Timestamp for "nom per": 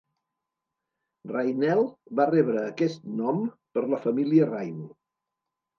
3.21-3.89